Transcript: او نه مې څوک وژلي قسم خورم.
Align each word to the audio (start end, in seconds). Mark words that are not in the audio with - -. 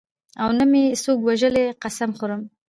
او 0.41 0.49
نه 0.59 0.65
مې 0.71 0.83
څوک 1.03 1.17
وژلي 1.27 1.65
قسم 1.83 2.09
خورم. 2.17 2.41